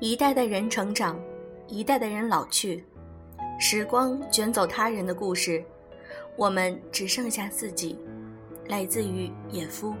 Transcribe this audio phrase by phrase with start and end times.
[0.00, 1.20] 一代代人成长，
[1.66, 2.84] 一代代人老去，
[3.58, 5.60] 时光卷走他人的故事，
[6.36, 7.98] 我们只剩下自己。
[8.68, 9.94] 来自于野夫。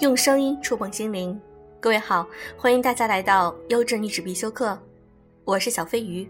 [0.00, 1.40] 用声音触碰心灵，
[1.78, 4.76] 各位好，欢迎大家来到优质女子必修课，
[5.44, 6.28] 我是小飞鱼。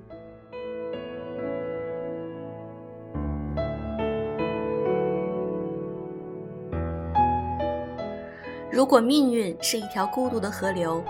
[8.72, 11.04] 如果命运是一条孤独的河流，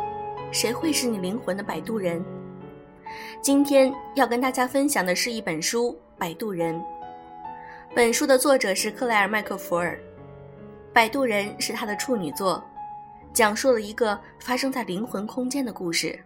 [0.50, 2.20] 谁会是你灵魂的摆渡人？
[3.40, 6.74] 今天要跟大家分享的是一本书《摆渡人》。
[7.94, 9.94] 本书的作者是克莱尔·麦克弗尔，
[10.92, 12.60] 《摆渡人》是他的处女作，
[13.32, 16.18] 讲述了一个发生在灵魂空间的故事。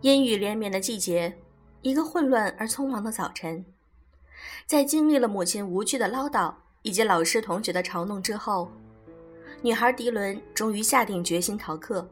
[0.00, 1.32] 阴雨连绵的季节。
[1.82, 3.64] 一个混乱而匆忙的早晨，
[4.66, 8.70] 在经历了母亲无趣的唠叨以及老师同学的嘲弄之后，
[9.62, 12.08] 女孩迪伦终于下定决心逃课，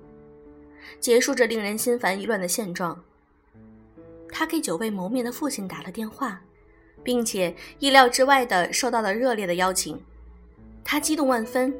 [0.98, 3.00] 结束这令人心烦意乱的现状。
[4.28, 6.42] 她给久未谋面的父亲打了电话，
[7.04, 10.02] 并且意料之外的受到了热烈的邀请。
[10.82, 11.72] 她激动万分，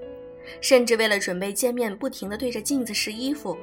[0.61, 3.59] 甚至为了准备见面，不停的对着镜子试衣服。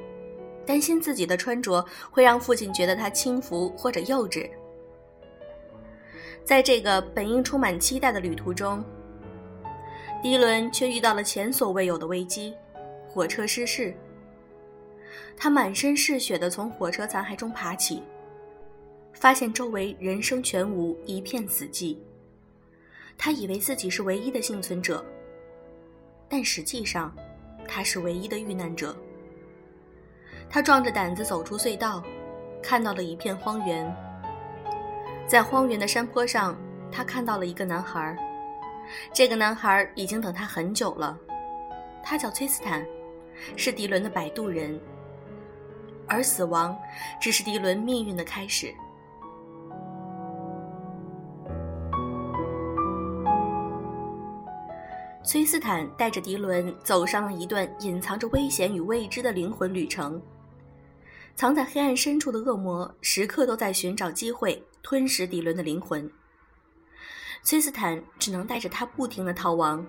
[0.68, 4.46] 担心自己的穿着会让父亲觉得他轻浮或者幼稚。
[6.44, 8.84] 在这个本应充满期待的旅途中，
[10.22, 12.54] 迪伦却遇到了前所未有的危机——
[13.08, 13.96] 火车失事。
[15.38, 18.02] 他满身是血地从火车残骸中爬起，
[19.14, 21.96] 发现周围人声全无，一片死寂。
[23.16, 25.02] 他以为自己是唯一的幸存者，
[26.28, 27.10] 但实际上，
[27.66, 28.94] 他是唯一的遇难者。
[30.50, 32.02] 他壮着胆子走出隧道，
[32.62, 33.94] 看到了一片荒原。
[35.26, 36.56] 在荒原的山坡上，
[36.90, 38.16] 他看到了一个男孩。
[39.12, 41.16] 这个男孩已经等他很久了。
[42.02, 42.82] 他叫崔斯坦，
[43.54, 44.80] 是迪伦的摆渡人。
[46.06, 46.74] 而死亡
[47.20, 48.74] 只是迪伦命运的开始。
[55.22, 60.18] 崔斯坦带着迪伦走上了一段隐藏着危险与未知的灵魂旅程。
[61.38, 66.10] 藏在黑暗深处的恶魔时刻都在寻找机会吞噬迪伦的灵魂。
[67.44, 69.86] 崔斯坦只能带着他不停的逃亡，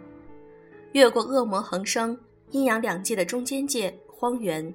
[0.92, 2.16] 越过恶魔横生、
[2.52, 4.72] 阴阳两界的中间界荒原，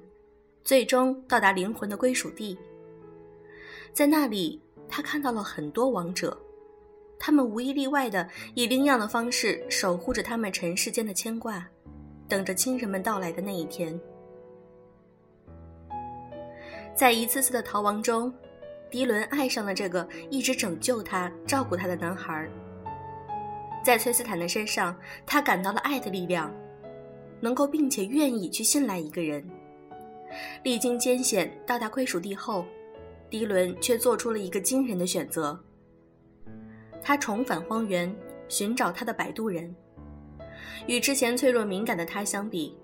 [0.65, 2.57] 最终到达灵魂的归属地。
[3.93, 6.37] 在那里，他看到了很多王者，
[7.17, 11.65] 他们无一例外的以另样的方式守护着他们尘世间的牵挂，
[12.27, 13.97] 等着亲人们到来的那一天。
[16.95, 18.33] 在一次次的逃亡中，
[18.89, 22.47] 迪伦爱上了这个一直拯救他、照顾他的男孩。
[23.83, 24.95] 在崔斯坦的身上，
[25.25, 26.55] 他感到了爱的力量，
[27.41, 29.45] 能够并且愿意去信赖一个人。
[30.63, 32.65] 历经艰险到达归属地后，
[33.29, 35.59] 迪伦却做出了一个惊人的选择。
[37.03, 38.13] 他重返荒原，
[38.47, 39.75] 寻找他的摆渡人。
[40.87, 42.75] 与之前脆弱敏感的他相比，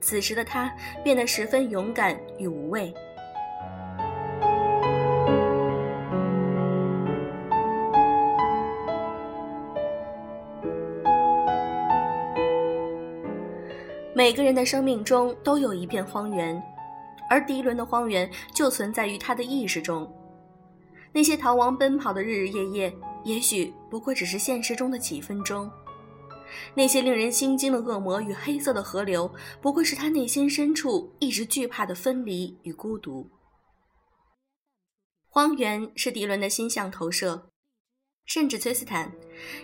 [0.00, 0.70] 此时的他
[1.02, 2.94] 变得十分勇敢与无畏。
[14.18, 16.60] 每个人的生命中都有一片荒原，
[17.30, 20.12] 而迪伦的荒原就存在于他的意识中。
[21.12, 22.92] 那些逃亡奔跑的日日夜夜，
[23.22, 25.70] 也许不过只是现实中的几分钟；
[26.74, 33.30] 那些令人心惊的恶魔与黑色的河流，不过是他内心深处一直惧怕的分离与孤独。
[35.28, 37.50] 荒原是迪伦的心象投射，
[38.24, 39.12] 甚至崔斯坦，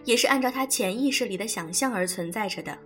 [0.04, 2.78] 也是按照他潜意识里的想象而存在着的。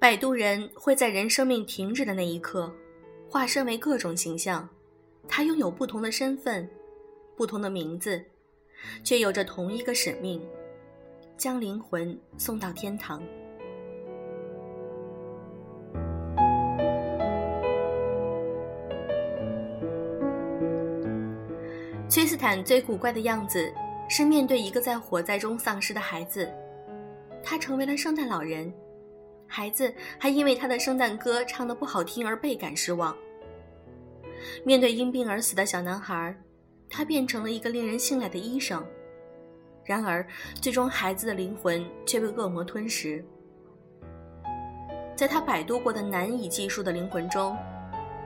[0.00, 2.72] 摆渡人会在人生命停止的那一刻，
[3.28, 4.68] 化身为各种形象。
[5.26, 6.70] 他拥有不同的身份，
[7.36, 8.24] 不同的名字，
[9.02, 10.40] 却有着同一个使命：
[11.36, 13.20] 将灵魂送到天堂。
[22.08, 23.70] 崔斯坦最古怪的样子
[24.08, 26.48] 是面对一个在火灾中丧失的孩子，
[27.42, 28.72] 他成为了圣诞老人。
[29.48, 33.16] 孩子还因为他的圣诞歌唱得不好听而倍感失望。
[34.64, 36.36] 面对因病而死的小男孩，
[36.88, 38.84] 他变成了一个令人信赖的医生。
[39.84, 40.24] 然而，
[40.60, 43.24] 最终孩子的灵魂却被恶魔吞噬。
[45.16, 47.56] 在他摆渡过的难以计数的灵魂中，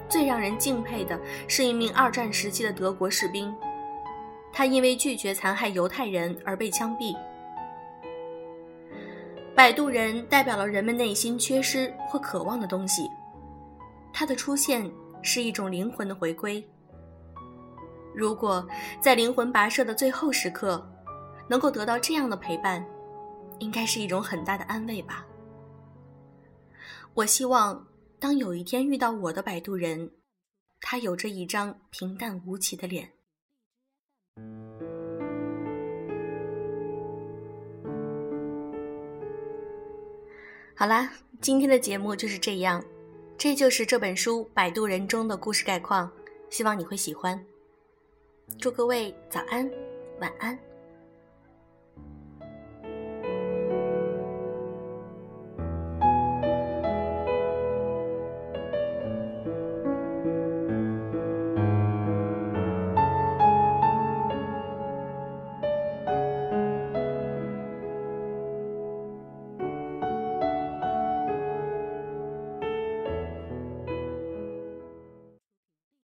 [0.09, 3.55] 最让人敬佩的是一名二战时期的德国士兵，
[4.53, 7.17] 他因为拒绝残害犹太人而被枪毙。
[9.55, 13.09] 摆渡人代表了人们内心缺失或渴望的东西，
[14.13, 14.91] 它的出现
[15.23, 16.67] 是一种灵魂的回归。
[18.15, 18.67] 如果
[19.01, 20.87] 在灵魂跋涉的最后时刻，
[21.49, 22.85] 能够得到这样的陪伴，
[23.59, 25.25] 应该是一种很大的安慰吧。
[27.15, 27.87] 我希望，
[28.19, 30.13] 当有一天遇到我的摆渡人，
[30.81, 33.13] 他有着一张平淡无奇的脸。
[40.75, 42.83] 好啦，今天的节目就是这样，
[43.37, 46.11] 这就是这本书《摆渡人》中的故事概况，
[46.49, 47.39] 希望你会喜欢。
[48.59, 49.71] 祝各位早安，
[50.19, 50.59] 晚安。